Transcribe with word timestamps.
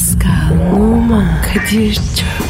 Pascal, 0.00 0.72
Oman, 0.72 1.42
Kadir 1.42 1.94
çok 1.94 2.49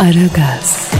Aragaz, 0.00 0.90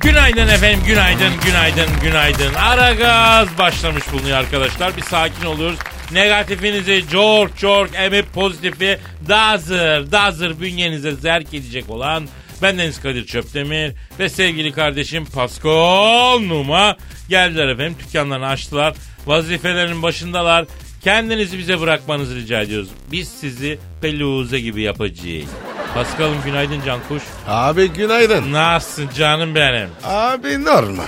Günaydın 0.00 0.48
efendim, 0.48 0.80
günaydın, 0.86 1.32
günaydın, 1.44 1.86
günaydın. 2.02 2.54
Ara 2.54 2.92
gaz 2.92 3.58
başlamış 3.58 4.12
bulunuyor 4.12 4.38
arkadaşlar. 4.38 4.96
Bir 4.96 5.02
sakin 5.02 5.46
oluyoruz. 5.46 5.78
Negatifinizi 6.12 7.04
çok 7.12 7.58
çok 7.58 7.94
emip 7.94 8.32
pozitifi 8.34 8.98
dazır 9.28 10.12
dazır 10.12 10.60
bünyenize 10.60 11.12
zerk 11.12 11.54
edecek 11.54 11.90
olan 11.90 12.28
bendeniz 12.62 13.00
Kadir 13.00 13.26
Çöptemir 13.26 13.92
ve 14.18 14.28
sevgili 14.28 14.72
kardeşim 14.72 15.24
Pascal 15.24 16.38
Numa 16.38 16.96
geldiler 17.28 17.68
efendim. 17.68 17.96
Dükkanlarını 18.06 18.46
açtılar. 18.46 18.94
Vazifelerinin 19.26 20.02
başındalar. 20.02 20.66
Kendinizi 21.04 21.58
bize 21.58 21.80
bırakmanızı 21.80 22.34
rica 22.34 22.60
ediyoruz. 22.60 22.88
Biz 23.12 23.28
sizi 23.28 23.78
peluze 24.00 24.60
gibi 24.60 24.82
yapacağız. 24.82 25.50
Pascal'ım 25.94 26.42
günaydın 26.44 26.80
Cankuş. 26.86 27.22
Abi 27.46 27.88
günaydın. 27.88 28.52
Nasılsın 28.52 29.10
canım 29.16 29.54
benim? 29.54 29.88
Abi 30.04 30.64
normal. 30.64 31.06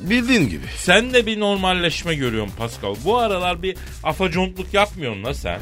Bildiğin 0.00 0.48
gibi. 0.48 0.66
Sen 0.76 1.14
de 1.14 1.26
bir 1.26 1.40
normalleşme 1.40 2.14
görüyorum 2.14 2.50
Pascal. 2.58 2.94
Bu 3.04 3.18
aralar 3.18 3.62
bir 3.62 3.76
afacontluk 4.04 4.74
yapmıyorsun 4.74 5.24
la 5.24 5.34
sen. 5.34 5.60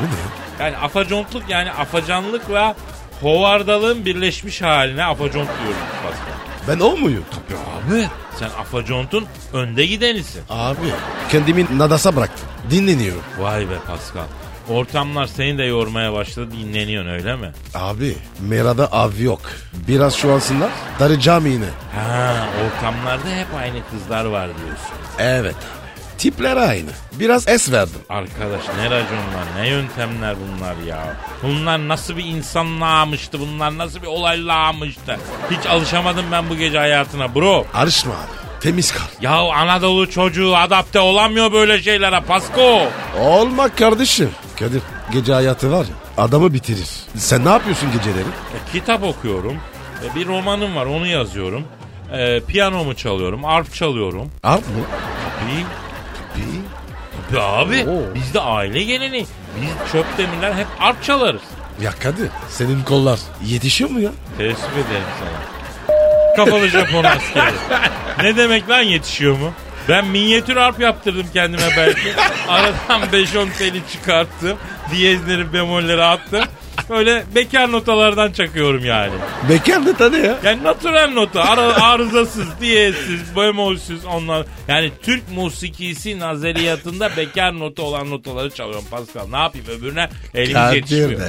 Bu 0.00 0.04
ne? 0.04 0.64
Yani 0.64 0.76
afacontluk 0.76 1.42
yani 1.48 1.72
afacanlıkla 1.72 2.76
hovardalığın 3.20 4.04
birleşmiş 4.04 4.62
haline 4.62 5.04
afacont 5.04 5.48
diyoruz 5.62 5.80
Pascal. 6.02 6.49
Ben 6.68 6.80
o 6.80 6.96
muyum? 6.96 7.24
Tabii 7.30 7.58
abi. 7.58 8.08
Sen 8.38 8.46
afacontun 8.60 9.26
önde 9.52 9.86
gidenisin. 9.86 10.42
Abi 10.50 10.78
kendimi 11.30 11.66
nadasa 11.78 12.16
bıraktım. 12.16 12.48
Dinleniyorum. 12.70 13.22
Vay 13.38 13.70
be 13.70 13.74
Pascal. 13.86 14.24
Ortamlar 14.68 15.26
seni 15.26 15.58
de 15.58 15.62
yormaya 15.64 16.12
başladı 16.12 16.50
dinleniyorsun 16.52 17.10
öyle 17.10 17.36
mi? 17.36 17.52
Abi 17.74 18.16
Mera'da 18.40 18.86
av 18.92 19.18
yok. 19.20 19.40
Biraz 19.88 20.14
şu 20.14 20.32
ansınlar 20.32 20.70
daracağım 21.00 21.46
yine. 21.46 21.64
Ha 21.96 22.34
ortamlarda 22.66 23.28
hep 23.28 23.46
aynı 23.60 23.78
kızlar 23.90 24.24
var 24.24 24.46
diyorsun. 24.46 24.94
Evet 25.18 25.54
abi. 25.56 25.79
Tipler 26.20 26.56
aynı. 26.56 26.90
Biraz 27.12 27.48
es 27.48 27.72
verdim. 27.72 28.00
Arkadaş 28.08 28.60
ne 28.76 28.84
raconlar 28.84 29.46
ne 29.56 29.68
yöntemler 29.68 30.36
bunlar 30.40 30.74
ya. 30.86 31.16
Bunlar 31.42 31.88
nasıl 31.88 32.16
bir 32.16 32.24
insanlağmıştı 32.24 33.40
bunlar 33.40 33.78
nasıl 33.78 34.02
bir 34.02 34.06
olaylağmıştı. 34.06 35.18
Hiç 35.50 35.66
alışamadım 35.66 36.24
ben 36.32 36.50
bu 36.50 36.56
gece 36.56 36.78
hayatına 36.78 37.34
bro. 37.34 37.66
Arışma 37.74 38.12
abi. 38.12 38.60
Temiz 38.60 38.92
kal. 38.92 39.04
Ya 39.20 39.32
Anadolu 39.32 40.10
çocuğu 40.10 40.56
adapte 40.56 41.00
olamıyor 41.00 41.52
böyle 41.52 41.82
şeylere 41.82 42.20
Pasko. 42.20 42.82
Olma 43.20 43.68
kardeşim. 43.68 44.30
Kadir 44.58 44.82
gece 45.12 45.32
hayatı 45.32 45.72
var 45.72 45.84
ya 45.84 46.24
adamı 46.24 46.52
bitirir. 46.54 46.88
Sen 47.16 47.44
ne 47.44 47.48
yapıyorsun 47.50 47.92
geceleri? 47.92 48.28
E, 48.28 48.58
kitap 48.72 49.02
okuyorum. 49.04 49.56
E, 50.04 50.14
bir 50.14 50.26
romanım 50.26 50.76
var 50.76 50.86
onu 50.86 51.06
yazıyorum. 51.06 51.64
E, 52.12 52.40
piyanomu 52.40 52.94
çalıyorum. 52.94 53.44
Arp 53.44 53.74
çalıyorum. 53.74 54.30
Art 54.42 54.60
mı? 54.68 54.74
Tabii. 55.40 55.64
Tabii 57.30 57.40
abi. 57.42 57.86
Oo. 57.90 58.14
Bizde 58.14 58.40
aile 58.40 58.82
geleneği. 58.82 59.26
Biz 59.62 59.92
çöp 59.92 60.18
demirler 60.18 60.52
hep 60.52 60.66
arp 60.80 61.04
çalarız. 61.04 61.42
Ya 61.80 61.90
Kadir 61.90 62.28
senin 62.48 62.82
kollar 62.82 63.18
yetişiyor 63.44 63.90
mu 63.90 64.00
ya? 64.00 64.10
Teessüf 64.38 64.72
ederim 64.72 65.06
sana. 65.20 65.50
Kafalı 66.36 66.68
Japon 66.68 67.04
askeri. 67.04 67.52
ne 68.22 68.36
demek 68.36 68.68
lan 68.68 68.82
yetişiyor 68.82 69.38
mu? 69.38 69.52
Ben 69.88 70.06
minyatür 70.06 70.56
arp 70.56 70.80
yaptırdım 70.80 71.26
kendime 71.34 71.68
belki. 71.76 72.12
Aradan 72.48 73.02
5-10 73.12 73.48
teli 73.58 73.82
çıkarttım. 73.92 74.58
Diyezleri 74.92 75.52
bemolleri 75.52 76.04
attım. 76.04 76.44
Öyle 76.90 77.24
bekar 77.34 77.72
notalardan 77.72 78.32
çakıyorum 78.32 78.84
yani. 78.84 79.12
Bekar 79.48 79.86
da 79.86 79.92
tanı 79.96 80.18
ya. 80.18 80.38
Yani 80.44 80.64
natürel 80.64 81.10
nota. 81.12 81.42
Ara, 81.44 81.62
arızasız, 81.82 82.46
diyezsiz, 82.60 83.36
bemolsüz 83.36 84.04
onlar. 84.04 84.46
Yani 84.68 84.92
Türk 85.02 85.22
musikisi 85.34 86.18
nazariyatında 86.18 87.16
bekar 87.16 87.58
nota 87.58 87.82
olan 87.82 88.10
notaları 88.10 88.50
çalıyorum 88.50 88.84
Pascal. 88.90 89.28
Ne 89.30 89.36
yapayım 89.36 89.66
öbürüne 89.78 90.08
elimiz 90.34 90.52
Kadir 90.54 90.76
yetişmiyor. 90.76 91.10
be. 91.20 91.24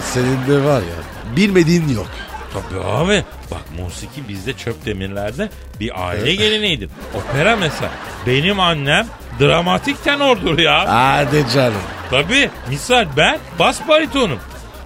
Senin 0.00 0.46
de 0.48 0.64
var 0.64 0.80
ya 0.80 1.36
bilmediğin 1.36 1.88
yok. 1.88 2.06
Tabii 2.52 2.80
abi. 2.84 3.24
Bak 3.50 3.60
musiki 3.80 4.28
bizde 4.28 4.52
çöp 4.52 4.86
demirlerde 4.86 5.48
bir 5.80 6.06
aile 6.08 6.34
geleneğidir. 6.34 6.90
Opera 7.14 7.56
mesela. 7.56 7.90
Benim 8.26 8.60
annem 8.60 9.06
dramatik 9.40 10.04
tenordur 10.04 10.58
ya. 10.58 10.84
Hadi 10.88 11.44
canım. 11.54 11.80
Tabii. 12.10 12.50
Misal 12.70 13.06
ben 13.16 13.38
bas 13.58 13.88
baritonum. 13.88 14.38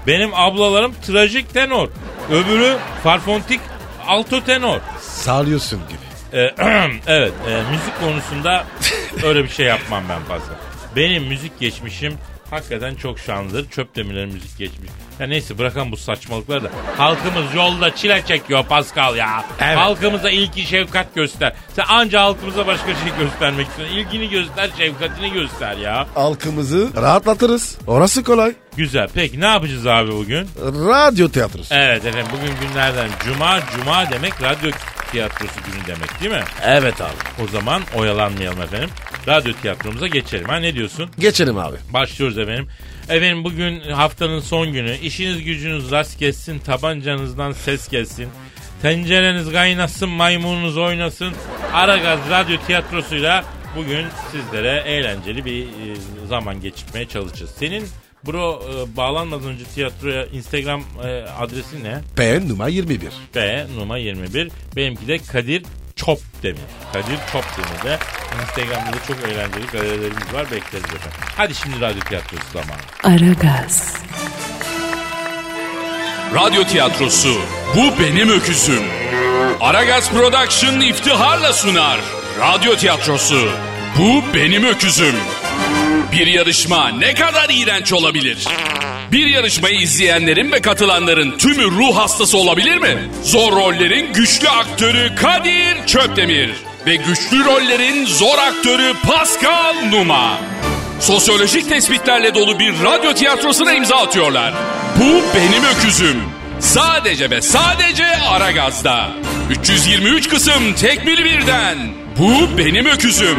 Benim 0.09 0.35
ablalarım 0.35 0.95
trajik 1.07 1.55
tenor. 1.55 1.89
Öbürü 2.31 2.77
farfontik 3.03 3.61
alto 4.07 4.45
tenor. 4.45 4.81
Sağlıyorsun 5.01 5.81
gibi. 5.89 6.39
Ee, 6.41 6.55
evet 7.07 7.33
e, 7.49 7.71
müzik 7.71 8.01
konusunda 8.01 8.65
öyle 9.25 9.45
bir 9.45 9.49
şey 9.49 9.67
yapmam 9.67 10.03
ben 10.09 10.23
fazla. 10.23 10.55
Benim 10.97 11.25
müzik 11.25 11.61
geçmişim 11.61 12.15
hakikaten 12.51 12.95
çok 12.95 13.19
şanlıdır. 13.19 13.71
Çöp 13.71 13.97
demirlerin 13.97 14.33
müzik 14.33 14.59
geçmiş. 14.59 14.91
Ya 15.21 15.27
neyse 15.27 15.59
bırakalım 15.59 15.93
bu 15.93 15.97
saçmalıkları 15.97 16.65
da. 16.65 16.71
Halkımız 16.97 17.55
yolda 17.55 17.95
çile 17.95 18.23
çekiyor 18.27 18.65
Pascal 18.67 19.17
ya. 19.17 19.45
Evet. 19.61 19.79
Halkımıza 19.79 20.31
ilgi 20.31 20.67
şefkat 20.67 21.15
göster. 21.15 21.53
Sen 21.77 21.85
anca 21.89 22.23
halkımıza 22.23 22.67
başka 22.67 22.87
şey 22.87 23.13
göstermek 23.19 23.69
istiyorsun. 23.69 23.97
İlgini 23.97 24.31
göster, 24.31 24.71
şefkatini 24.79 25.33
göster 25.33 25.77
ya. 25.77 26.07
Halkımızı 26.15 26.89
rahatlatırız. 27.03 27.79
Orası 27.87 28.25
kolay. 28.25 28.55
Güzel. 28.79 29.09
Peki 29.15 29.41
ne 29.41 29.47
yapacağız 29.47 29.87
abi 29.87 30.13
bugün? 30.13 30.49
Radyo 30.59 31.29
tiyatrosu. 31.29 31.75
Evet 31.75 32.07
efendim 32.07 32.27
bugün 32.33 32.55
günlerden 32.69 33.09
cuma. 33.25 33.61
Cuma 33.77 34.11
demek 34.11 34.43
radyo 34.43 34.71
tiyatrosu 35.11 35.55
günü 35.67 35.87
demek 35.87 36.21
değil 36.21 36.31
mi? 36.33 36.45
Evet 36.65 37.01
abi. 37.01 37.45
O 37.45 37.49
zaman 37.49 37.83
oyalanmayalım 37.95 38.63
efendim. 38.63 38.91
Radyo 39.29 39.53
tiyatromuza 39.63 40.07
geçelim. 40.07 40.49
Ha 40.49 40.57
ne 40.57 40.75
diyorsun? 40.75 41.11
Geçelim 41.19 41.59
abi. 41.59 41.77
Başlıyoruz 41.93 42.39
efendim. 42.39 42.69
Efendim 43.09 43.45
bugün 43.45 43.81
haftanın 43.81 44.41
son 44.41 44.73
günü. 44.73 44.97
İşiniz 44.99 45.45
gücünüz 45.45 45.91
rast 45.91 46.19
gelsin. 46.19 46.59
Tabancanızdan 46.59 47.53
ses 47.53 47.89
gelsin. 47.89 48.29
Tencereniz 48.83 49.53
kaynasın, 49.53 50.09
maymununuz 50.09 50.77
oynasın. 50.77 51.33
Aragaz 51.73 52.19
Radyo 52.31 52.57
Tiyatrosu'yla 52.67 53.45
bugün 53.77 54.07
sizlere 54.33 54.83
eğlenceli 54.87 55.45
bir 55.45 55.63
e, 55.63 55.67
zaman 56.29 56.61
geçirmeye 56.61 57.09
çalışacağız. 57.09 57.51
Senin 57.59 57.85
bro 58.27 58.63
e, 58.71 58.97
bağlanmadan 58.97 59.49
önce 59.49 59.65
tiyatroya 59.65 60.27
Instagram 60.27 60.83
e, 61.05 61.07
adresi 61.39 61.85
ne? 61.85 62.01
P 62.17 62.49
numara 62.49 62.69
21. 62.69 63.01
B 63.35 63.67
numara 63.77 63.99
21. 63.99 64.51
Benimki 64.77 65.09
de 65.09 65.19
Kadir 65.19 65.63
Çop 65.97 66.19
Demir. 66.43 66.61
Kadir 66.93 67.19
Çop 67.33 67.45
Demir'de 67.59 67.99
Instagram'da 68.43 68.93
da 68.93 69.03
çok 69.07 69.17
eğlenceli 69.31 69.67
galerilerimiz 69.73 70.35
var. 70.35 70.45
Bekleriz 70.45 70.85
efendim. 70.85 71.21
Hadi 71.37 71.55
şimdi 71.55 71.81
radyo 71.81 72.01
tiyatrosu 72.01 72.45
zamanı. 72.53 72.81
Aragaz, 73.05 73.95
Radyo 76.35 76.65
tiyatrosu 76.65 77.35
Bu 77.77 78.03
Benim 78.03 78.29
Öküzüm. 78.29 78.83
Aragaz 79.61 80.11
Production 80.11 80.81
iftiharla 80.81 81.53
sunar. 81.53 82.01
Radyo 82.41 82.77
tiyatrosu 82.77 83.49
Bu 83.99 84.23
Benim 84.35 84.65
Öküzüm. 84.65 85.15
Bir 86.13 86.27
yarışma 86.27 86.89
ne 86.89 87.15
kadar 87.15 87.47
iğrenç 87.51 87.93
olabilir? 87.93 88.45
Bir 89.13 89.27
yarışmayı 89.27 89.81
izleyenlerin 89.81 90.53
ve 90.53 90.63
katılanların 90.63 91.39
tümü 91.39 91.65
ruh 91.65 91.97
hastası 91.97 92.39
olabilir 92.39 92.77
mi? 92.77 93.09
Zor 93.25 93.53
rollerin 93.53 94.13
güçlü 94.13 94.49
aktörü 94.49 95.15
Kadir 95.15 95.87
Çöpdemir 95.87 96.51
ve 96.87 96.97
güçlü 96.97 97.45
rollerin 97.45 98.07
zor 98.07 98.39
aktörü 98.39 98.93
Pascal 99.07 99.75
Numa. 99.93 100.39
Sosyolojik 101.01 101.69
tespitlerle 101.69 102.35
dolu 102.35 102.59
bir 102.59 102.75
radyo 102.85 103.15
tiyatrosuna 103.15 103.73
imza 103.73 103.97
atıyorlar. 103.97 104.55
Bu 104.97 105.23
benim 105.37 105.65
öküzüm. 105.65 106.23
Sadece 106.61 107.31
ve 107.31 107.43
sadece 107.43 108.07
Aragaz'da. 108.07 109.11
323 109.51 110.29
kısım 110.29 110.75
tekmil 110.75 111.25
birden. 111.25 111.79
Bu 112.19 112.59
benim 112.59 112.87
öküzüm. 112.87 113.39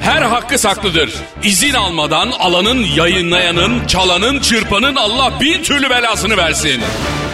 Her 0.00 0.22
hakkı 0.22 0.58
saklıdır. 0.58 1.10
İzin 1.42 1.74
almadan 1.74 2.30
alanın, 2.30 2.84
yayınlayanın, 2.96 3.86
çalanın, 3.86 4.40
çırpanın 4.40 4.96
Allah 4.96 5.40
bin 5.40 5.62
türlü 5.62 5.90
belasını 5.90 6.36
versin. 6.36 6.80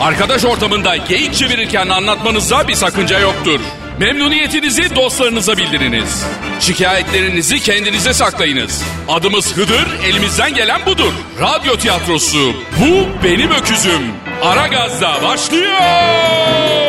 Arkadaş 0.00 0.44
ortamında 0.44 0.96
geyik 0.96 1.34
çevirirken 1.34 1.88
anlatmanızda 1.88 2.68
bir 2.68 2.74
sakınca 2.74 3.18
yoktur. 3.18 3.60
Memnuniyetinizi 3.98 4.96
dostlarınıza 4.96 5.56
bildiriniz. 5.56 6.26
Şikayetlerinizi 6.60 7.60
kendinize 7.60 8.12
saklayınız. 8.12 8.82
Adımız 9.08 9.56
Hıdır, 9.56 9.86
elimizden 10.04 10.54
gelen 10.54 10.86
budur. 10.86 11.12
Radyo 11.40 11.76
tiyatrosu, 11.76 12.52
bu 12.80 13.24
benim 13.24 13.50
öküzüm. 13.50 14.02
Ara 14.42 14.66
gazda 14.66 15.22
başlıyor. 15.22 16.83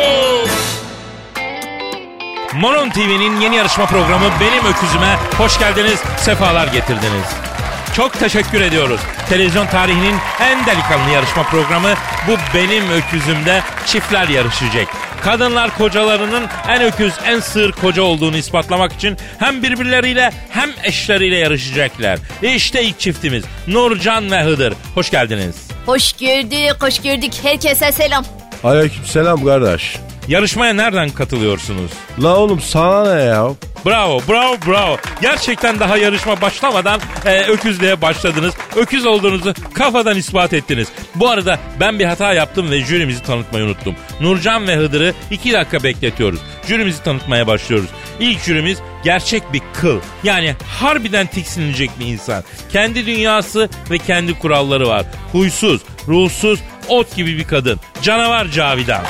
Monon 2.60 2.90
TV'nin 2.90 3.40
yeni 3.40 3.56
yarışma 3.56 3.86
programı 3.86 4.24
Benim 4.40 4.64
Öküzüme 4.64 5.16
hoş 5.38 5.58
geldiniz, 5.58 6.00
sefalar 6.18 6.66
getirdiniz. 6.66 7.26
Çok 7.96 8.20
teşekkür 8.20 8.60
ediyoruz. 8.60 9.00
Televizyon 9.28 9.66
tarihinin 9.66 10.14
en 10.40 10.66
delikanlı 10.66 11.10
yarışma 11.10 11.42
programı 11.42 11.94
bu 12.28 12.36
Benim 12.54 12.90
Öküzüm'de 12.90 13.62
çiftler 13.86 14.28
yarışacak. 14.28 14.88
Kadınlar 15.22 15.78
kocalarının 15.78 16.44
en 16.68 16.82
öküz, 16.82 17.14
en 17.26 17.40
sığır 17.40 17.72
koca 17.72 18.02
olduğunu 18.02 18.36
ispatlamak 18.36 18.92
için 18.92 19.16
hem 19.38 19.62
birbirleriyle 19.62 20.32
hem 20.50 20.70
eşleriyle 20.84 21.36
yarışacaklar. 21.36 22.18
İşte 22.42 22.82
ilk 22.82 23.00
çiftimiz 23.00 23.44
Nurcan 23.66 24.30
ve 24.30 24.42
Hıdır. 24.44 24.74
Hoş 24.94 25.10
geldiniz. 25.10 25.56
Hoş 25.86 26.12
gördük, 26.12 26.82
hoş 26.82 27.02
gördük. 27.02 27.32
Herkese 27.42 27.92
selam. 27.92 28.24
Aleykümselam 28.64 29.44
kardeş. 29.44 29.96
Yarışmaya 30.28 30.72
nereden 30.72 31.10
katılıyorsunuz? 31.10 31.90
La 32.22 32.36
oğlum 32.36 32.60
sana 32.60 33.14
ne 33.14 33.22
ya? 33.22 33.48
Bravo, 33.86 34.20
bravo, 34.28 34.56
bravo. 34.66 34.96
Gerçekten 35.22 35.80
daha 35.80 35.96
yarışma 35.96 36.40
başlamadan 36.40 37.00
e, 37.26 37.40
öküzlüğe 37.42 38.02
başladınız. 38.02 38.54
Öküz 38.76 39.06
olduğunuzu 39.06 39.54
kafadan 39.74 40.16
ispat 40.16 40.52
ettiniz. 40.52 40.88
Bu 41.14 41.28
arada 41.28 41.58
ben 41.80 41.98
bir 41.98 42.04
hata 42.04 42.32
yaptım 42.32 42.70
ve 42.70 42.80
jürimizi 42.80 43.22
tanıtmayı 43.22 43.64
unuttum. 43.64 43.94
Nurcan 44.20 44.68
ve 44.68 44.76
Hıdır'ı 44.76 45.14
iki 45.30 45.52
dakika 45.52 45.82
bekletiyoruz. 45.82 46.40
Jürimizi 46.68 47.02
tanıtmaya 47.02 47.46
başlıyoruz. 47.46 47.90
İlk 48.20 48.40
jürimiz 48.40 48.78
gerçek 49.04 49.52
bir 49.52 49.62
kıl. 49.74 50.00
Yani 50.24 50.54
harbiden 50.80 51.26
tiksinilecek 51.26 51.90
bir 52.00 52.06
insan. 52.06 52.44
Kendi 52.72 53.06
dünyası 53.06 53.68
ve 53.90 53.98
kendi 53.98 54.38
kuralları 54.38 54.88
var. 54.88 55.06
Huysuz, 55.32 55.80
ruhsuz, 56.08 56.60
ot 56.88 57.16
gibi 57.16 57.38
bir 57.38 57.44
kadın. 57.44 57.80
Canavar 58.02 58.48
Cavidan. 58.48 59.02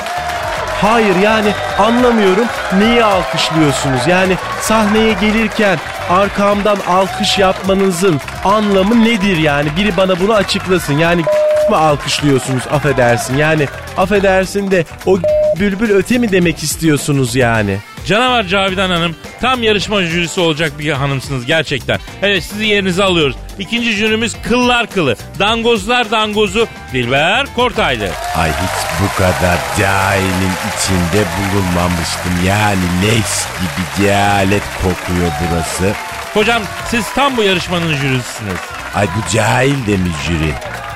Hayır 0.81 1.15
yani 1.15 1.51
anlamıyorum 1.79 2.45
neyi 2.79 3.03
alkışlıyorsunuz? 3.03 4.07
Yani 4.07 4.35
sahneye 4.61 5.13
gelirken 5.13 5.77
arkamdan 6.09 6.77
alkış 6.87 7.39
yapmanızın 7.39 8.21
anlamı 8.45 9.05
nedir 9.05 9.37
yani? 9.37 9.69
Biri 9.77 9.97
bana 9.97 10.19
bunu 10.19 10.33
açıklasın. 10.33 10.93
Yani 10.97 11.21
mi 11.69 11.75
alkışlıyorsunuz 11.75 12.63
affedersin? 12.71 13.37
Yani 13.37 13.67
affedersin 13.97 14.71
de 14.71 14.85
o 15.05 15.19
bülbül 15.59 15.89
öte 15.91 16.17
mi 16.17 16.31
demek 16.31 16.63
istiyorsunuz 16.63 17.35
yani? 17.35 17.77
Canavar 18.05 18.43
Cavidan 18.43 18.89
Hanım 18.89 19.15
tam 19.41 19.63
yarışma 19.63 20.03
jürisi 20.03 20.39
olacak 20.41 20.71
bir 20.79 20.91
hanımsınız 20.91 21.45
gerçekten. 21.45 21.99
Evet 22.21 22.43
sizi 22.43 22.65
yerinize 22.65 23.03
alıyoruz. 23.03 23.35
İkinci 23.59 23.91
jürimiz 23.91 24.35
kıllar 24.43 24.87
kılı. 24.87 25.15
Dangozlar 25.39 26.11
dangozu 26.11 26.67
Dilber 26.93 27.45
Kortaylı. 27.55 28.09
Ay 28.35 28.49
hiç 28.49 29.01
bu 29.01 29.17
kadar 29.17 29.57
cahilin 29.79 30.53
içinde 30.77 31.23
bulunmamıştım. 31.37 32.31
Yani 32.47 32.79
leş 33.03 33.45
gibi 33.61 34.05
cehalet 34.07 34.63
kokuyor 34.75 35.31
burası. 35.41 35.93
Hocam 36.33 36.61
siz 36.89 37.05
tam 37.15 37.37
bu 37.37 37.43
yarışmanın 37.43 37.95
jürisisiniz. 37.95 38.57
Ay 38.95 39.07
bu 39.07 39.35
cahil 39.35 39.87
de 39.87 39.97
mi 39.97 40.09
jüri? 40.27 40.51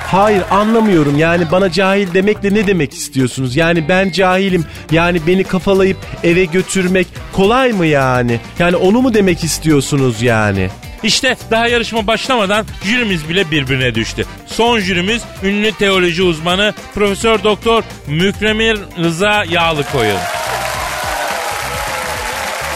Hayır 0.08 0.44
anlamıyorum 0.52 1.18
yani 1.18 1.52
bana 1.52 1.72
cahil 1.72 2.14
demekle 2.14 2.54
ne 2.54 2.68
demek 2.68 2.94
istiyorsunuz? 2.94 3.56
Yani 3.56 3.90
ben 3.90 4.12
cahilim 4.12 4.66
yani 4.92 5.28
beni 5.28 5.44
kafalayıp 5.44 5.98
eve 6.24 6.46
götürmek 6.46 7.08
kolay 7.34 7.72
mı 7.72 7.86
yani? 7.86 8.40
Yani 8.60 8.76
onu 8.76 9.02
mu 9.02 9.14
demek 9.14 9.44
istiyorsunuz 9.44 10.22
yani? 10.22 10.70
İşte 11.04 11.38
daha 11.52 11.68
yarışma 11.68 12.08
başlamadan 12.08 12.66
jürimiz 12.84 13.30
bile 13.30 13.52
birbirine 13.52 13.96
düştü. 13.96 14.26
Son 14.48 14.80
jürimiz 14.80 15.24
ünlü 15.44 15.72
teoloji 15.72 16.24
uzmanı 16.24 16.74
Profesör 16.94 17.44
Doktor 17.44 17.84
Mükremir 18.08 18.80
Rıza 19.04 19.44
Yağlıkoyun. 19.50 20.18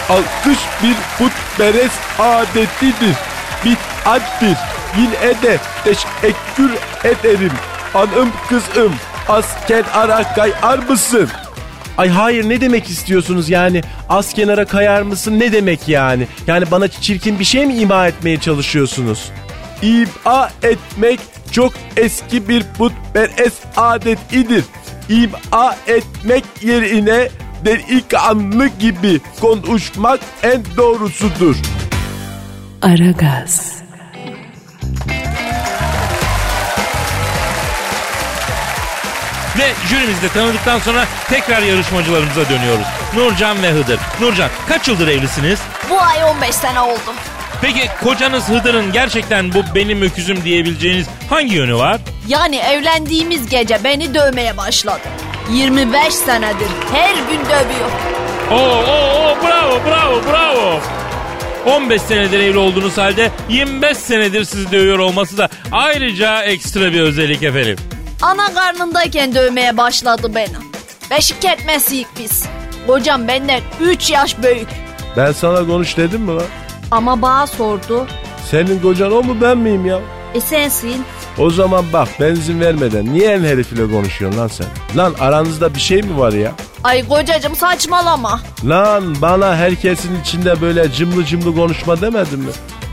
Alkış 0.10 0.60
bir 0.84 0.96
putperest 1.18 2.20
adetidir. 2.20 3.16
Bid'attir. 3.66 4.58
Yine 4.98 5.42
de 5.42 5.58
teşekkür 5.84 6.72
ederim. 7.04 7.52
Hanım 7.94 8.32
kızım 8.50 8.96
asker 9.28 9.84
ara 9.94 10.34
kayar 10.36 10.80
mısın? 10.80 11.30
Ay 11.98 12.10
hayır 12.10 12.50
ne 12.50 12.62
demek 12.62 12.90
istiyorsunuz 12.90 13.50
yani? 13.50 13.82
Az 14.10 14.34
kenara 14.34 14.66
kayar 14.66 15.02
mısın 15.02 15.40
ne 15.40 15.52
demek 15.52 15.88
yani? 15.88 16.28
Yani 16.48 16.72
bana 16.72 16.88
çirkin 16.88 17.40
bir 17.40 17.46
şey 17.46 17.66
mi 17.66 17.76
ima 17.76 18.08
etmeye 18.08 18.40
çalışıyorsunuz? 18.40 19.32
İma 19.82 20.50
etmek 20.64 21.20
çok 21.52 21.74
eski 21.98 22.50
bir 22.50 22.64
putperest 22.78 23.64
adet 23.78 24.20
idir. 24.34 24.64
İma 25.10 25.76
etmek 25.88 26.44
yerine 26.62 27.30
delikanlı 27.66 28.68
gibi 28.68 29.22
konuşmak 29.42 30.20
en 30.44 30.64
doğrusudur. 30.78 31.56
Aragaz, 32.82 33.76
Ve 39.58 39.88
jürimizi 39.90 40.22
de 40.22 40.30
tanıdıktan 40.30 40.80
sonra 40.80 41.06
tekrar 41.30 41.62
yarışmacılarımıza 41.62 42.50
dönüyoruz. 42.50 42.86
Nurcan 43.16 43.64
ve 43.64 43.72
Hıdır. 43.72 44.00
Nurcan 44.22 44.50
kaç 44.70 44.88
yıldır 44.88 45.08
evlisiniz? 45.08 45.60
Bu 45.90 46.02
ay 46.02 46.24
15 46.24 46.56
sene 46.56 46.82
oldu. 46.82 47.14
Peki 47.62 47.90
kocanız 48.04 48.50
Hıdır'ın 48.50 48.92
gerçekten 48.92 49.54
bu 49.54 49.64
benim 49.76 50.02
öküzüm 50.02 50.44
diyebileceğiniz 50.44 51.08
hangi 51.30 51.56
yönü 51.56 51.76
var? 51.76 52.02
Yani 52.28 52.58
evlendiğimiz 52.58 53.50
gece 53.50 53.84
beni 53.84 54.14
dövmeye 54.16 54.58
başladı. 54.58 55.00
25 55.52 56.14
senedir 56.14 56.68
her 56.94 57.14
gün 57.16 57.46
dövüyor. 57.46 57.92
Oo, 58.52 58.56
oo, 58.56 59.32
oo, 59.32 59.38
bravo 59.48 59.80
bravo 59.90 60.22
bravo. 60.32 60.80
15 61.66 62.02
senedir 62.02 62.40
evli 62.40 62.58
olduğunuz 62.58 62.98
halde 62.98 63.32
25 63.50 63.98
senedir 63.98 64.44
sizi 64.46 64.72
dövüyor 64.72 65.00
olması 65.00 65.38
da 65.38 65.50
ayrıca 65.72 66.44
ekstra 66.44 66.94
bir 66.94 67.02
özellik 67.02 67.44
efendim. 67.44 67.78
Ana 68.26 68.54
karnındayken 68.54 69.36
dövmeye 69.36 69.78
başladı 69.78 70.36
beni. 70.36 70.56
Beşik 71.12 71.42
kertmesiyik 71.42 72.08
biz. 72.20 72.46
Kocam 72.88 73.28
benden 73.28 73.62
3 73.82 74.10
yaş 74.10 74.38
büyük. 74.44 74.68
Ben 75.18 75.32
sana 75.32 75.68
konuş 75.68 75.98
dedim 75.98 76.22
mi 76.22 76.36
lan? 76.36 76.44
Ama 76.92 77.22
bana 77.22 77.48
sordu. 77.48 78.08
Senin 78.52 78.80
kocan 78.80 79.12
o 79.12 79.24
mu 79.24 79.38
ben 79.42 79.58
miyim 79.58 79.86
ya? 79.86 80.00
E 80.34 80.42
sensin. 80.42 81.06
O 81.38 81.50
zaman 81.50 81.86
bak 81.94 82.08
benzin 82.20 82.60
vermeden 82.60 83.14
niye 83.14 83.32
en 83.32 83.44
herifiyle 83.44 83.92
konuşuyorsun 83.92 84.40
lan 84.40 84.48
sen? 84.48 84.68
Lan 84.98 85.16
aranızda 85.20 85.76
bir 85.76 85.80
şey 85.80 86.02
mi 86.02 86.20
var 86.20 86.34
ya? 86.34 86.52
Ay 86.84 87.08
kocacım 87.08 87.56
saçmalama. 87.56 88.40
Lan 88.64 89.16
bana 89.22 89.56
herkesin 89.56 90.22
içinde 90.22 90.62
böyle 90.62 90.92
cımlı 90.92 91.26
cımlı 91.26 91.56
konuşma 91.56 92.02
demedin 92.02 92.40
mi? 92.40 92.52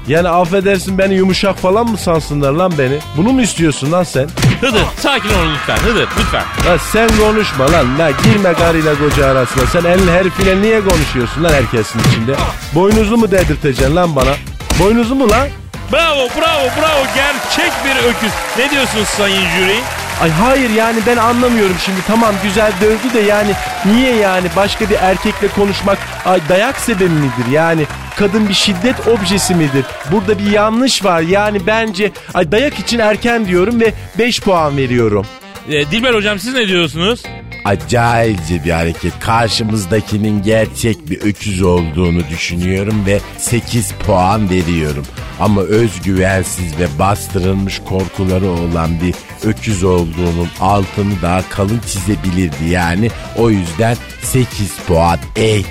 Yani 0.08 0.28
affedersin 0.28 0.98
beni 0.98 1.14
yumuşak 1.14 1.58
falan 1.58 1.86
mı 1.90 1.98
sansınlar 1.98 2.52
lan 2.52 2.72
beni? 2.78 2.98
Bunu 3.16 3.32
mu 3.32 3.42
istiyorsun 3.42 3.92
lan 3.92 4.02
sen? 4.02 4.28
Hıdır 4.60 4.82
sakin 4.98 5.28
olun 5.28 5.54
lütfen 5.54 5.76
Hıdır 5.76 6.08
lütfen. 6.18 6.44
Lan 6.66 6.78
sen 6.92 7.08
konuşma 7.18 7.72
lan. 7.72 7.98
La 7.98 8.10
girme 8.10 8.52
karıyla 8.52 8.94
koca 8.98 9.26
arasına. 9.26 9.66
Sen 9.66 9.84
elin 9.84 10.08
herifiyle 10.08 10.62
niye 10.62 10.80
konuşuyorsun 10.84 11.44
lan 11.44 11.52
herkesin 11.52 12.00
içinde? 12.00 12.34
Boynuzlu 12.74 13.16
mu 13.18 13.30
dedirteceksin 13.30 13.96
lan 13.96 14.16
bana? 14.16 14.34
Boynuzlu 14.80 15.14
mu 15.14 15.30
lan? 15.30 15.48
Bravo 15.92 16.28
bravo 16.40 16.64
bravo 16.80 17.04
gerçek 17.14 17.72
bir 17.84 18.08
öküz. 18.08 18.32
Ne 18.58 18.70
diyorsunuz 18.70 19.08
sayın 19.08 19.42
jüri? 19.56 19.76
Ay 20.20 20.30
hayır 20.30 20.70
yani 20.70 20.98
ben 21.06 21.16
anlamıyorum 21.16 21.76
şimdi 21.84 21.98
tamam 22.06 22.34
güzel 22.42 22.72
dövdü 22.80 23.14
de 23.14 23.20
yani 23.20 23.52
niye 23.84 24.16
yani 24.16 24.48
başka 24.56 24.90
bir 24.90 24.94
erkekle 24.94 25.48
konuşmak 25.48 25.98
ay 26.24 26.40
dayak 26.48 26.76
sebebi 26.80 27.08
midir 27.08 27.50
yani 27.52 27.86
kadın 28.18 28.48
bir 28.48 28.54
şiddet 28.54 29.08
objesi 29.08 29.54
midir? 29.54 29.84
Burada 30.12 30.38
bir 30.38 30.50
yanlış 30.50 31.04
var 31.04 31.20
yani 31.20 31.66
bence 31.66 32.12
ay 32.34 32.52
dayak 32.52 32.78
için 32.78 32.98
erken 32.98 33.46
diyorum 33.46 33.80
ve 33.80 33.92
5 34.18 34.40
puan 34.40 34.76
veriyorum. 34.76 35.26
Ee, 35.68 35.90
Dilber 35.90 36.14
hocam 36.14 36.38
siz 36.38 36.54
ne 36.54 36.68
diyorsunuz? 36.68 37.22
Acayipce 37.64 38.64
bir 38.64 38.70
hareket. 38.70 39.20
Karşımızdakinin 39.20 40.42
gerçek 40.42 41.10
bir 41.10 41.20
öküz 41.20 41.62
olduğunu 41.62 42.28
düşünüyorum 42.30 43.06
ve 43.06 43.20
8 43.38 43.92
puan 43.92 44.50
veriyorum. 44.50 45.06
Ama 45.40 45.60
özgüvensiz 45.60 46.78
ve 46.78 46.98
bastırılmış 46.98 47.78
korkuları 47.78 48.50
olan 48.50 48.90
bir 49.00 49.14
öküz 49.48 49.84
olduğunun 49.84 50.48
altını 50.60 51.22
daha 51.22 51.48
kalın 51.48 51.80
çizebilirdi 51.86 52.64
yani. 52.70 53.10
O 53.38 53.50
yüzden 53.50 53.96
8 54.22 54.76
puan 54.86 55.18
8. 55.36 55.64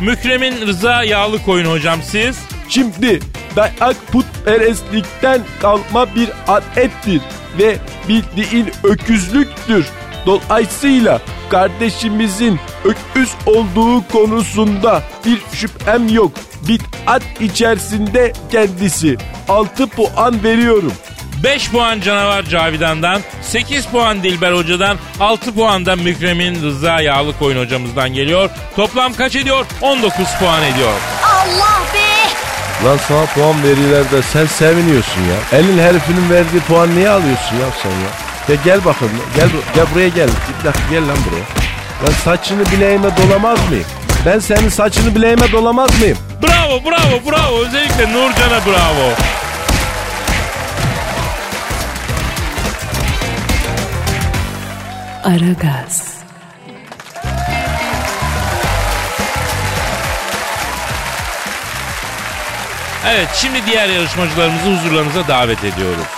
Mükremin 0.00 0.66
Rıza 0.66 1.04
yağlı 1.04 1.42
koyun 1.42 1.70
hocam 1.70 2.00
siz. 2.02 2.38
Şimdi 2.68 3.20
dayak 3.56 4.06
putperestlikten 4.12 5.40
kalma 5.60 6.14
bir 6.14 6.30
adettir 6.48 7.20
ve 7.58 7.76
bildiğin 8.08 8.70
öküzlüktür. 8.84 9.86
Dolayısıyla 10.26 11.20
kardeşimizin 11.50 12.60
öküz 12.84 13.30
olduğu 13.46 14.08
konusunda 14.08 15.02
bir 15.26 15.56
şüphem 15.56 16.08
yok. 16.08 16.32
Bid'at 16.68 17.22
içerisinde 17.40 18.32
kendisi. 18.52 19.16
6 19.48 19.86
puan 19.86 20.42
veriyorum. 20.42 20.92
5 21.44 21.70
puan 21.70 22.00
canavar 22.00 22.42
Cavidan'dan, 22.42 23.20
8 23.42 23.86
puan 23.86 24.22
Dilber 24.22 24.52
Hoca'dan, 24.52 24.96
6 25.20 25.54
puan 25.54 25.86
da 25.86 25.96
Mükremin 25.96 26.62
Rıza 26.62 27.00
yağlı 27.00 27.38
koyun 27.38 27.64
hocamızdan 27.64 28.14
geliyor. 28.14 28.50
Toplam 28.76 29.12
kaç 29.12 29.36
ediyor? 29.36 29.66
19 29.82 30.26
puan 30.40 30.62
ediyor. 30.62 30.92
Allah 31.24 31.80
be! 31.94 32.88
Lan 32.88 32.98
sana 33.08 33.26
puan 33.26 33.62
verirler 33.64 34.10
de 34.10 34.22
sen 34.22 34.46
seviniyorsun 34.46 35.20
ya. 35.20 35.58
Elin 35.58 35.78
herifinin 35.78 36.30
verdiği 36.30 36.60
puan 36.60 36.96
niye 36.96 37.08
alıyorsun 37.08 37.56
ya 37.56 37.66
sen 37.82 37.90
ya? 37.90 38.27
Ya 38.48 38.54
gel 38.64 38.84
bakalım. 38.84 39.12
Gel, 39.36 39.48
gel 39.74 39.86
buraya 39.94 40.08
gel. 40.08 40.28
Bir 40.28 40.64
dakika 40.64 40.84
gel 40.90 41.08
lan 41.08 41.16
buraya. 41.30 41.44
Lan 42.04 42.14
saçını 42.24 42.66
bileğime 42.66 43.08
dolamaz 43.16 43.68
mıyım? 43.68 43.86
Ben 44.26 44.38
senin 44.38 44.68
saçını 44.68 45.14
bileğime 45.14 45.52
dolamaz 45.52 46.00
mıyım? 46.00 46.18
Bravo 46.42 46.84
bravo 46.84 47.30
bravo 47.30 47.58
özellikle 47.58 48.12
Nurcan'a 48.12 48.66
bravo. 48.66 49.12
Aragaz, 55.24 56.18
Evet 63.06 63.28
şimdi 63.34 63.66
diğer 63.66 63.88
yarışmacılarımızı 63.88 64.64
huzurlarınıza 64.64 65.28
davet 65.28 65.64
ediyoruz. 65.64 66.17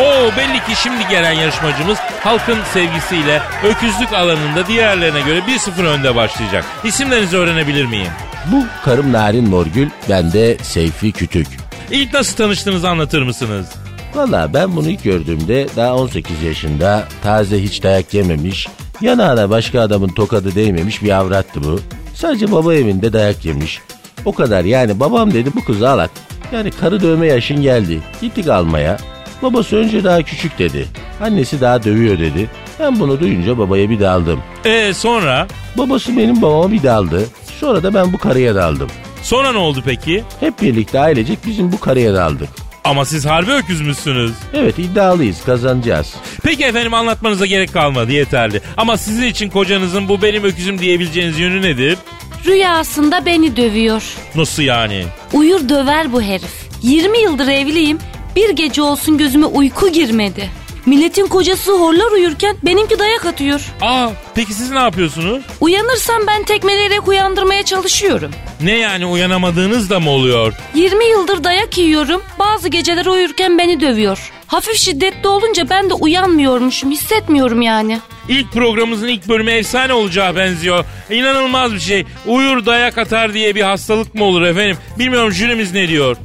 Oo 0.00 0.30
belli 0.36 0.64
ki 0.64 0.82
şimdi 0.82 1.08
gelen 1.10 1.32
yarışmacımız 1.32 1.98
halkın 1.98 2.58
sevgisiyle 2.72 3.42
öküzlük 3.64 4.12
alanında 4.12 4.66
diğerlerine 4.66 5.20
göre 5.20 5.38
1-0 5.38 5.86
önde 5.86 6.14
başlayacak. 6.14 6.64
İsimlerinizi 6.84 7.36
öğrenebilir 7.36 7.86
miyim? 7.86 8.12
Bu 8.52 8.64
karım 8.84 9.12
Narin 9.12 9.48
Morgül, 9.48 9.88
ben 10.08 10.32
de 10.32 10.56
Seyfi 10.62 11.12
Kütük. 11.12 11.46
İlk 11.90 12.14
nasıl 12.14 12.36
tanıştığınızı 12.36 12.88
anlatır 12.88 13.22
mısınız? 13.22 13.66
Valla 14.14 14.54
ben 14.54 14.76
bunu 14.76 14.88
ilk 14.88 15.04
gördüğümde 15.04 15.66
daha 15.76 15.94
18 15.94 16.42
yaşında 16.42 17.04
taze 17.22 17.62
hiç 17.62 17.82
dayak 17.82 18.14
yememiş, 18.14 18.68
yanağına 19.00 19.50
başka 19.50 19.80
adamın 19.80 20.08
tokadı 20.08 20.54
değmemiş 20.54 21.02
bir 21.02 21.10
avrattı 21.10 21.64
bu. 21.64 21.80
Sadece 22.14 22.52
baba 22.52 22.74
evinde 22.74 23.12
dayak 23.12 23.44
yemiş. 23.44 23.80
O 24.24 24.32
kadar 24.32 24.64
yani 24.64 25.00
babam 25.00 25.34
dedi 25.34 25.50
bu 25.54 25.64
kızı 25.64 25.88
al 25.88 25.98
at. 25.98 26.10
Yani 26.52 26.70
karı 26.70 27.02
dövme 27.02 27.26
yaşın 27.26 27.62
geldi. 27.62 28.00
Gittik 28.20 28.48
almaya. 28.48 28.96
Babası 29.42 29.76
önce 29.76 30.04
daha 30.04 30.22
küçük 30.22 30.58
dedi. 30.58 30.86
Annesi 31.20 31.60
daha 31.60 31.84
dövüyor 31.84 32.18
dedi. 32.18 32.50
Ben 32.80 33.00
bunu 33.00 33.20
duyunca 33.20 33.58
babaya 33.58 33.90
bir 33.90 34.00
daldım. 34.00 34.40
Ee 34.64 34.92
sonra? 34.94 35.46
Babası 35.78 36.16
benim 36.16 36.42
babama 36.42 36.72
bir 36.72 36.82
daldı. 36.82 37.26
Sonra 37.60 37.82
da 37.82 37.94
ben 37.94 38.12
bu 38.12 38.18
karıya 38.18 38.54
daldım. 38.54 38.88
Sonra 39.22 39.52
ne 39.52 39.58
oldu 39.58 39.82
peki? 39.86 40.24
Hep 40.40 40.62
birlikte 40.62 41.00
ailecek 41.00 41.38
bizim 41.46 41.72
bu 41.72 41.80
karıya 41.80 42.14
daldık. 42.14 42.48
Ama 42.84 43.04
siz 43.04 43.26
harbi 43.26 43.52
öküzmüşsünüz. 43.52 44.32
Evet 44.54 44.78
iddialıyız 44.78 45.44
kazanacağız. 45.44 46.14
Peki 46.42 46.64
efendim 46.64 46.94
anlatmanıza 46.94 47.46
gerek 47.46 47.72
kalmadı 47.72 48.12
yeterli. 48.12 48.60
Ama 48.76 48.96
sizin 48.96 49.26
için 49.26 49.50
kocanızın 49.50 50.08
bu 50.08 50.22
benim 50.22 50.44
öküzüm 50.44 50.78
diyebileceğiniz 50.78 51.38
yönü 51.38 51.62
nedir? 51.62 51.98
Rüyasında 52.46 53.26
beni 53.26 53.56
dövüyor. 53.56 54.02
Nasıl 54.34 54.62
yani? 54.62 55.04
Uyur 55.32 55.68
döver 55.68 56.12
bu 56.12 56.22
herif. 56.22 56.66
20 56.82 57.18
yıldır 57.18 57.48
evliyim. 57.48 57.98
Bir 58.36 58.50
gece 58.50 58.82
olsun 58.82 59.18
gözüme 59.18 59.46
uyku 59.46 59.88
girmedi. 59.92 60.50
Milletin 60.86 61.26
kocası 61.26 61.72
horlar 61.72 62.12
uyurken 62.12 62.56
benimki 62.62 62.98
dayak 62.98 63.26
atıyor. 63.26 63.60
Aa 63.80 64.08
peki 64.34 64.54
siz 64.54 64.70
ne 64.70 64.78
yapıyorsunuz? 64.78 65.42
Uyanırsam 65.60 66.22
ben 66.26 66.42
tekmeleyerek 66.42 67.08
uyandırmaya 67.08 67.62
çalışıyorum. 67.62 68.30
Ne 68.60 68.78
yani 68.78 69.06
uyanamadığınız 69.06 69.90
da 69.90 70.00
mı 70.00 70.10
oluyor? 70.10 70.52
20 70.74 71.04
yıldır 71.04 71.44
dayak 71.44 71.78
yiyorum. 71.78 72.22
Bazı 72.38 72.68
geceler 72.68 73.06
uyurken 73.06 73.58
beni 73.58 73.80
dövüyor. 73.80 74.32
Hafif 74.46 74.76
şiddetli 74.76 75.28
olunca 75.28 75.70
ben 75.70 75.90
de 75.90 75.94
uyanmıyormuşum. 75.94 76.90
Hissetmiyorum 76.90 77.62
yani. 77.62 78.00
İlk 78.28 78.52
programımızın 78.52 79.08
ilk 79.08 79.28
bölümü 79.28 79.50
efsane 79.50 79.92
olacağı 79.92 80.36
benziyor. 80.36 80.84
İnanılmaz 81.10 81.74
bir 81.74 81.80
şey. 81.80 82.04
Uyur 82.26 82.66
dayak 82.66 82.98
atar 82.98 83.34
diye 83.34 83.54
bir 83.54 83.62
hastalık 83.62 84.14
mı 84.14 84.24
olur 84.24 84.42
efendim? 84.42 84.76
Bilmiyorum 84.98 85.32
jürimiz 85.32 85.72
ne 85.72 85.88
diyor? 85.88 86.16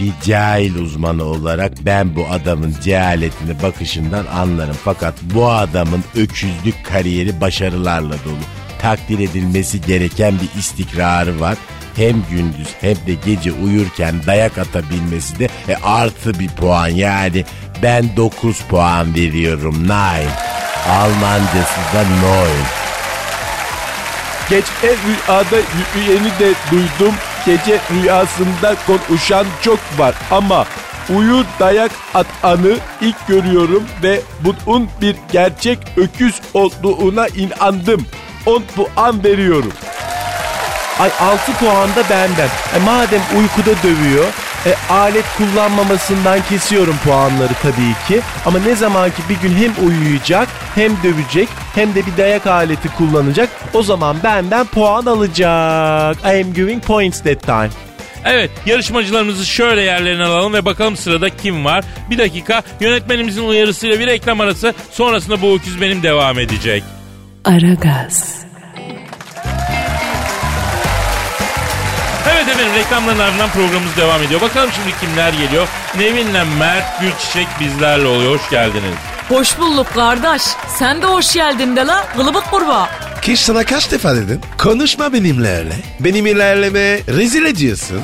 Bir 0.00 0.12
cahil 0.24 0.74
uzmanı 0.74 1.24
olarak 1.24 1.72
ben 1.80 2.16
bu 2.16 2.26
adamın 2.30 2.74
cehaletini 2.82 3.62
bakışından 3.62 4.26
anlarım. 4.26 4.76
Fakat 4.84 5.14
bu 5.22 5.50
adamın 5.50 6.04
öküzlük 6.16 6.84
kariyeri 6.84 7.40
başarılarla 7.40 8.14
dolu. 8.24 8.44
Takdir 8.82 9.18
edilmesi 9.18 9.80
gereken 9.80 10.34
bir 10.34 10.60
istikrarı 10.60 11.40
var. 11.40 11.56
Hem 11.96 12.22
gündüz 12.30 12.68
hem 12.80 12.96
de 12.96 13.14
gece 13.26 13.52
uyurken 13.52 14.14
dayak 14.26 14.58
atabilmesi 14.58 15.38
de 15.38 15.48
e, 15.68 15.76
artı 15.76 16.38
bir 16.38 16.48
puan. 16.48 16.88
Yani 16.88 17.44
ben 17.82 18.16
9 18.16 18.60
puan 18.60 19.14
veriyorum. 19.14 19.82
Nine. 19.82 20.30
Almancası 20.88 21.80
da 21.94 22.02
neun. 22.02 22.66
Gece 24.50 24.66
rüyada 24.82 25.56
yürüyeni 25.56 26.38
de 26.38 26.54
duydum. 26.70 27.14
Gece 27.46 27.80
rüyasında 27.94 28.74
konuşan 28.86 29.46
çok 29.62 29.78
var 29.98 30.14
ama 30.30 30.66
uyu 31.16 31.44
dayak 31.60 31.90
atanı 32.14 32.76
ilk 33.00 33.26
görüyorum 33.28 33.84
ve 34.02 34.20
bunun 34.40 34.88
bir 35.00 35.16
gerçek 35.32 35.78
öküz 35.96 36.34
olduğuna 36.54 37.26
inandım. 37.28 38.06
10 38.46 38.62
puan 38.76 39.24
veriyorum. 39.24 39.72
Ay 40.98 41.10
6 41.20 41.52
puan 41.52 41.88
da 41.88 42.10
benden. 42.10 42.48
E 42.76 42.78
madem 42.84 43.22
uykuda 43.38 43.82
dövüyor, 43.82 44.26
e, 44.66 44.92
alet 44.92 45.24
kullanmamasından 45.38 46.40
kesiyorum 46.48 46.96
puanları 47.04 47.52
tabii 47.62 47.94
ki. 48.08 48.20
Ama 48.46 48.58
ne 48.58 48.76
zaman 48.76 49.10
ki 49.10 49.22
bir 49.28 49.48
gün 49.48 49.56
hem 49.56 49.88
uyuyacak, 49.88 50.48
hem 50.74 50.92
dövecek, 51.02 51.48
hem 51.74 51.94
de 51.94 52.06
bir 52.06 52.16
dayak 52.16 52.46
aleti 52.46 52.88
kullanacak, 52.88 53.48
o 53.74 53.82
zaman 53.82 54.16
benden 54.24 54.66
puan 54.66 55.06
alacak. 55.06 56.16
I 56.24 56.42
am 56.44 56.54
giving 56.54 56.82
points 56.84 57.20
that 57.20 57.42
time. 57.42 57.70
Evet 58.24 58.50
yarışmacılarımızı 58.66 59.46
şöyle 59.46 59.82
yerlerine 59.82 60.24
alalım 60.24 60.52
ve 60.52 60.64
bakalım 60.64 60.96
sırada 60.96 61.30
kim 61.30 61.64
var. 61.64 61.84
Bir 62.10 62.18
dakika 62.18 62.62
yönetmenimizin 62.80 63.48
uyarısıyla 63.48 63.98
bir 64.00 64.06
reklam 64.06 64.40
arası 64.40 64.74
sonrasında 64.90 65.42
bu 65.42 65.56
öküz 65.56 65.80
benim 65.80 66.02
devam 66.02 66.38
edecek. 66.38 66.82
Aragaz, 67.44 68.45
Evet 72.46 72.56
efendim 72.56 72.74
reklamların 72.74 73.18
ardından 73.18 73.50
programımız 73.50 73.96
devam 73.96 74.22
ediyor. 74.22 74.40
Bakalım 74.40 74.70
şimdi 74.72 74.98
kimler 75.00 75.32
geliyor. 75.32 75.68
Nevin'le 75.98 76.44
Mert 76.58 77.00
Gülçiçek 77.00 77.46
bizlerle 77.60 78.06
oluyor. 78.06 78.34
Hoş 78.38 78.50
geldiniz. 78.50 78.94
Hoş 79.28 79.58
bulduk 79.58 79.86
kardeş. 79.94 80.42
Sen 80.78 81.02
de 81.02 81.06
hoş 81.06 81.32
geldin 81.32 81.76
de 81.76 81.86
la 81.86 82.04
kılıbık 82.16 82.50
kurbağa. 82.50 82.88
Kiş 83.22 83.40
sana 83.40 83.64
kaç 83.64 83.90
defa 83.92 84.14
dedim? 84.16 84.40
Konuşma 84.58 85.12
benimle 85.12 85.56
öyle. 85.58 85.72
Benim 86.00 86.26
ilerleme 86.26 86.80
rezil 87.08 87.44
ediyorsun. 87.44 88.00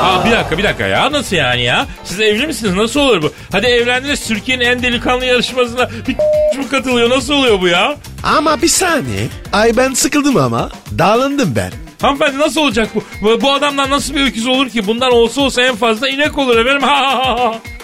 Aa 0.00 0.24
bir 0.24 0.30
dakika 0.30 0.58
bir 0.58 0.64
dakika 0.64 0.86
ya 0.86 1.12
nasıl 1.12 1.36
yani 1.36 1.62
ya? 1.62 1.86
Siz 2.04 2.20
evli 2.20 2.46
misiniz? 2.46 2.74
Nasıl 2.74 3.00
olur 3.00 3.22
bu? 3.22 3.32
Hadi 3.52 3.66
evlendiniz 3.66 4.26
Türkiye'nin 4.26 4.64
en 4.64 4.82
delikanlı 4.82 5.24
yarışmasına 5.24 5.90
bir 6.08 6.16
mu 6.58 6.64
katılıyor? 6.70 7.10
Nasıl 7.10 7.34
oluyor 7.34 7.60
bu 7.60 7.68
ya? 7.68 7.96
Ama 8.22 8.62
bir 8.62 8.68
saniye. 8.68 9.26
Ay 9.52 9.76
ben 9.76 9.94
sıkıldım 9.94 10.36
ama. 10.36 10.70
Dağılındım 10.98 11.52
ben. 11.56 11.72
Hanımefendi 12.00 12.38
nasıl 12.38 12.60
olacak 12.60 12.88
bu? 12.94 13.40
Bu, 13.42 13.52
adamdan 13.52 13.90
nasıl 13.90 14.14
bir 14.14 14.24
öküz 14.26 14.46
olur 14.46 14.68
ki? 14.70 14.86
Bundan 14.86 15.12
olsa 15.12 15.40
olsa 15.40 15.62
en 15.62 15.76
fazla 15.76 16.08
inek 16.08 16.38
olur 16.38 16.56
efendim. 16.58 16.88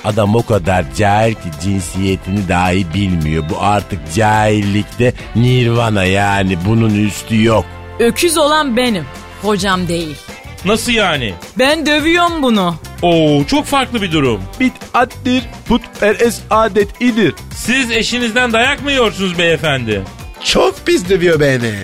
Adam 0.05 0.37
o 0.37 0.47
kadar 0.47 0.85
cahil 0.99 1.35
ki 1.35 1.49
cinsiyetini 1.63 2.49
dahi 2.49 2.95
bilmiyor. 2.95 3.45
Bu 3.51 3.55
artık 3.61 4.15
cahillikte 4.15 5.13
nirvana 5.37 6.05
yani 6.05 6.59
bunun 6.67 7.07
üstü 7.07 7.43
yok. 7.45 7.65
Öküz 7.99 8.37
olan 8.39 8.77
benim. 8.77 9.05
Hocam 9.43 9.89
değil. 9.89 10.17
Nasıl 10.65 10.93
yani? 10.93 11.35
Ben 11.59 11.87
dövüyorum 11.87 12.43
bunu. 12.43 12.75
Oo 13.03 13.45
çok 13.47 13.65
farklı 13.67 14.03
bir 14.03 14.13
durum. 14.13 14.43
Bid'attir, 14.61 15.43
putperest 15.69 16.43
adet 16.51 17.01
idir. 17.01 17.35
Siz 17.55 17.91
eşinizden 17.91 18.53
dayak 18.53 18.83
mı 18.85 18.91
yiyorsunuz 18.91 19.39
beyefendi? 19.39 20.03
Çok 20.45 20.87
pis 20.87 21.09
dövüyor 21.09 21.41
beni. 21.41 21.75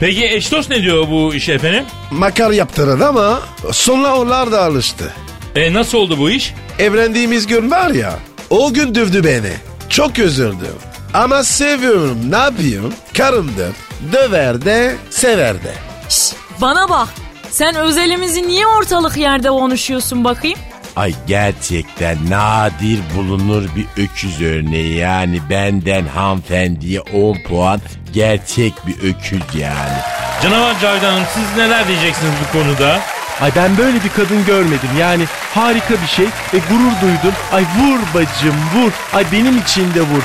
Peki 0.00 0.24
eş 0.26 0.52
dost 0.52 0.70
ne 0.70 0.82
diyor 0.82 1.08
bu 1.10 1.34
iş 1.34 1.48
efendim? 1.48 1.84
Makar 2.10 2.50
yaptırdı 2.50 3.06
ama 3.06 3.40
sonra 3.72 4.16
onlar 4.16 4.52
da 4.52 4.62
alıştı. 4.64 5.12
E 5.56 5.72
nasıl 5.72 5.98
oldu 5.98 6.18
bu 6.18 6.30
iş? 6.30 6.54
Evlendiğimiz 6.78 7.46
gün 7.46 7.70
var 7.70 7.90
ya 7.90 8.18
o 8.50 8.72
gün 8.72 8.94
dövdü 8.94 9.24
beni. 9.24 9.52
Çok 9.88 10.18
üzüldüm. 10.18 10.74
Ama 11.14 11.44
seviyorum 11.44 12.18
ne 12.30 12.36
yapayım? 12.36 12.94
Karımdır. 13.16 13.72
Döver 14.12 14.64
de 14.64 14.96
sever 15.10 15.54
de. 15.64 15.74
Şş, 16.08 16.32
bana 16.60 16.88
bak. 16.88 17.08
Sen 17.50 17.74
özelimizi 17.74 18.46
niye 18.48 18.66
ortalık 18.66 19.16
yerde 19.16 19.48
konuşuyorsun 19.48 20.24
bakayım? 20.24 20.58
Ay 20.98 21.14
gerçekten 21.26 22.18
nadir 22.30 23.00
bulunur 23.16 23.62
bir 23.76 24.02
öküz 24.02 24.42
örneği 24.42 24.96
yani 24.96 25.40
benden 25.50 26.06
hanımefendiye 26.06 27.00
10 27.00 27.36
puan 27.48 27.80
gerçek 28.12 28.72
bir 28.86 29.08
öküz 29.08 29.42
yani. 29.54 29.98
Canavar 30.42 30.80
Cavidan 30.80 31.12
Hanım 31.12 31.26
siz 31.34 31.56
neler 31.56 31.88
diyeceksiniz 31.88 32.32
bu 32.42 32.58
konuda? 32.58 33.00
Ay 33.40 33.50
ben 33.56 33.78
böyle 33.78 34.04
bir 34.04 34.08
kadın 34.08 34.44
görmedim. 34.46 34.88
Yani 34.98 35.24
harika 35.54 35.94
bir 36.02 36.06
şey 36.06 36.26
ve 36.26 36.58
gurur 36.58 37.00
duydum. 37.02 37.34
Ay 37.52 37.62
vur 37.62 37.98
bacım 38.14 38.56
vur. 38.74 38.92
Ay 39.12 39.24
benim 39.32 39.58
için 39.58 39.94
de 39.94 40.00
vur. 40.00 40.22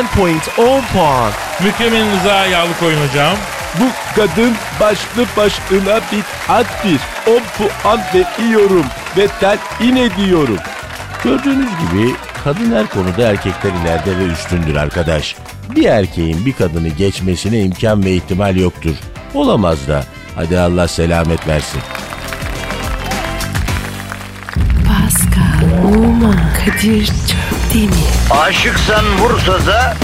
10 0.00 0.06
point 0.06 0.48
10 0.58 0.82
puan. 0.92 1.32
Mükremin 1.64 2.10
Rıza 2.10 2.46
yağlı 2.46 2.78
koyun 2.80 3.08
hocam. 3.08 3.36
Bu 3.80 4.16
kadın 4.16 4.54
başlı 4.80 5.26
başına 5.36 6.00
bir 6.12 6.22
addir. 6.48 7.00
10 7.26 7.40
puan 7.58 8.00
veriyorum 8.14 8.86
ve 9.16 9.28
telin 9.40 9.96
ediyorum. 9.96 10.58
Gördüğünüz 11.24 11.68
gibi 11.68 12.14
kadın 12.44 12.72
her 12.72 12.86
konuda 12.86 13.22
erkekler 13.22 13.70
ileride 13.82 14.18
ve 14.18 14.24
üstündür 14.24 14.74
arkadaş. 14.76 15.36
Bir 15.76 15.84
erkeğin 15.84 16.46
bir 16.46 16.52
kadını 16.52 16.88
geçmesine 16.88 17.60
imkan 17.60 18.04
ve 18.04 18.12
ihtimal 18.14 18.56
yoktur. 18.56 18.94
Olamaz 19.34 19.88
da. 19.88 20.04
Hadi 20.36 20.58
Allah 20.58 20.88
selamet 20.88 21.48
versin. 21.48 21.80
Pascal, 24.88 25.94
Oman, 25.94 26.38
Kadir 26.66 27.06
çok 27.06 27.74
değil 27.74 27.88
mi? 27.90 27.96
Aşıksan 28.30 29.04
vursa 29.18 29.66
da, 29.66 29.94